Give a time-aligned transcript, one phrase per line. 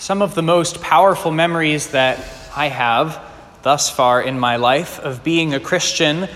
[0.00, 2.26] Some of the most powerful memories that
[2.56, 3.22] I have
[3.60, 6.26] thus far in my life of being a Christian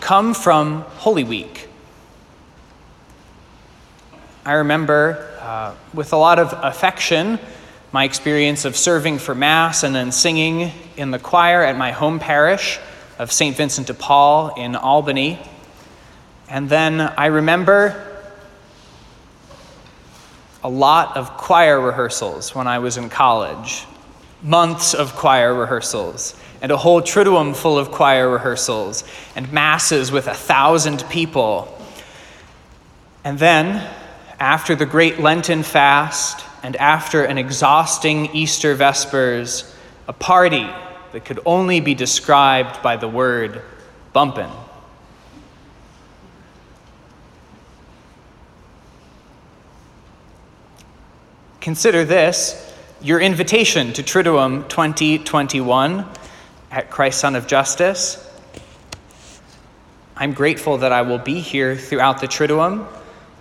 [0.00, 1.70] come from Holy Week.
[4.44, 7.38] I remember uh, with a lot of affection
[7.92, 12.18] my experience of serving for Mass and then singing in the choir at my home
[12.18, 12.78] parish
[13.18, 13.56] of St.
[13.56, 15.38] Vincent de Paul in Albany.
[16.46, 18.07] And then I remember
[20.68, 23.86] a lot of choir rehearsals when I was in college,
[24.42, 29.02] months of choir rehearsals, and a whole triduum full of choir rehearsals,
[29.34, 31.74] and masses with a thousand people.
[33.24, 33.82] And then,
[34.38, 39.74] after the great Lenten fast, and after an exhausting Easter Vespers,
[40.06, 40.68] a party
[41.12, 43.62] that could only be described by the word
[44.12, 44.50] bumpin'.
[51.60, 56.06] Consider this your invitation to Triduum 2021
[56.70, 58.24] at Christ Sun of Justice.
[60.16, 62.86] I'm grateful that I will be here throughout the Triduum.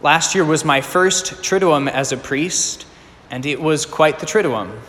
[0.02, 2.88] Last year was my first Triduum as a priest,
[3.30, 4.80] and it was quite the Triduum.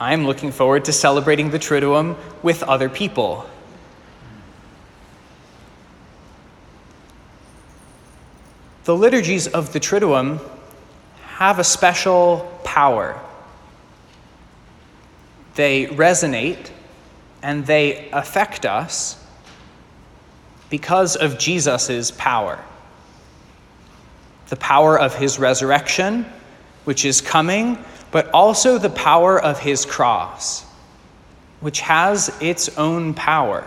[0.00, 3.48] I'm looking forward to celebrating the Triduum with other people.
[8.82, 10.40] The liturgies of the Triduum
[11.34, 13.20] have a special power.
[15.56, 16.70] They resonate
[17.42, 19.20] and they affect us
[20.70, 22.64] because of Jesus' power.
[24.48, 26.24] The power of his resurrection,
[26.84, 30.62] which is coming, but also the power of his cross,
[31.58, 33.64] which has its own power.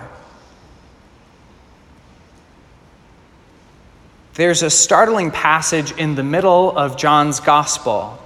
[4.38, 8.20] There's a startling passage in the middle of John's gospel.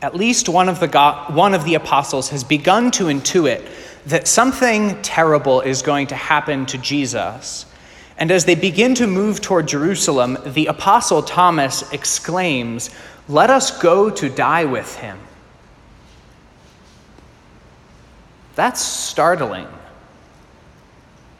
[0.00, 3.68] At least one of the, go- one of the apostles has begun to intuit
[4.06, 7.66] that something terrible is going to happen to Jesus.
[8.16, 12.88] And as they begin to move toward Jerusalem, the apostle Thomas exclaims,
[13.28, 15.18] Let us go to die with him.
[18.54, 19.68] That's startling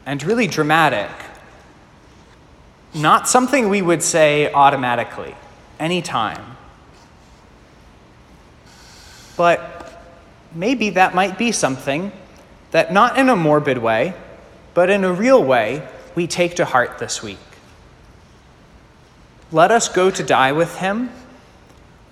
[0.05, 1.09] and really dramatic.
[2.93, 5.35] Not something we would say automatically,
[5.79, 6.57] anytime.
[9.35, 10.03] But
[10.53, 12.11] maybe that might be something
[12.71, 14.13] that, not in a morbid way,
[14.73, 17.37] but in a real way, we take to heart this week.
[19.51, 21.09] Let us go to die with him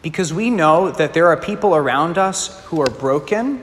[0.01, 3.61] because we know that there are people around us who are broken,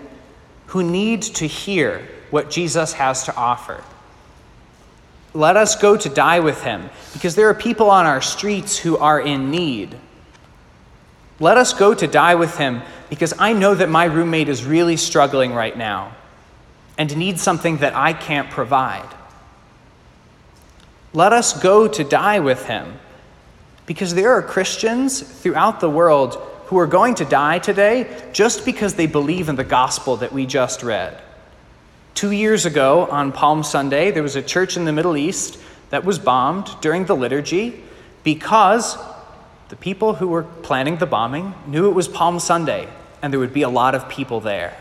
[0.66, 3.82] who need to hear what Jesus has to offer.
[5.34, 8.98] Let us go to die with him, because there are people on our streets who
[8.98, 9.96] are in need.
[11.40, 14.96] Let us go to die with him, because I know that my roommate is really
[14.96, 16.14] struggling right now
[16.98, 19.08] and needs something that I can't provide.
[21.14, 22.98] Let us go to die with him,
[23.86, 26.34] because there are Christians throughout the world
[26.66, 30.46] who are going to die today just because they believe in the gospel that we
[30.46, 31.20] just read.
[32.14, 35.58] Two years ago, on Palm Sunday, there was a church in the Middle East
[35.90, 37.82] that was bombed during the liturgy
[38.22, 38.96] because
[39.70, 42.88] the people who were planning the bombing knew it was Palm Sunday
[43.22, 44.76] and there would be a lot of people there.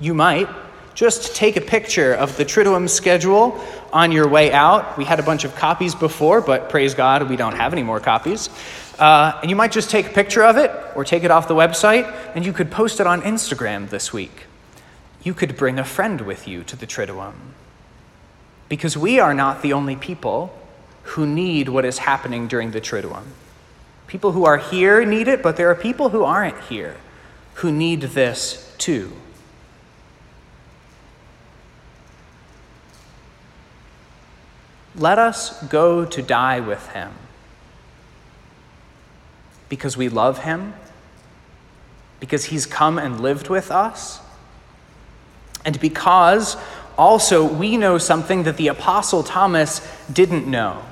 [0.00, 0.48] You might
[0.94, 3.60] just take a picture of the Triduum schedule
[3.92, 4.96] on your way out.
[4.96, 8.00] We had a bunch of copies before, but praise God, we don't have any more
[8.00, 8.48] copies.
[8.98, 11.54] Uh, and you might just take a picture of it or take it off the
[11.54, 14.46] website, and you could post it on Instagram this week
[15.24, 17.34] you could bring a friend with you to the Triduum.
[18.68, 20.56] Because we are not the only people
[21.02, 23.24] who need what is happening during the Triduum.
[24.06, 26.96] People who are here need it, but there are people who aren't here
[27.54, 29.12] who need this too.
[34.94, 37.12] Let us go to die with him
[39.68, 40.74] because we love him,
[42.20, 44.20] because he's come and lived with us
[45.64, 46.56] and because
[46.96, 49.80] also we know something that the Apostle Thomas
[50.12, 50.82] didn't know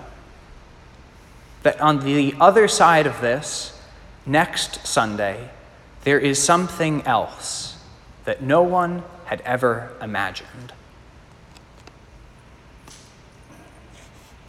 [1.63, 3.79] that on the other side of this,
[4.27, 5.51] next Sunday,
[6.05, 7.77] there is something else
[8.25, 10.73] that no one had ever imagined.